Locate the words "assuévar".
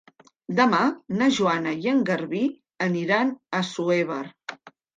3.63-4.21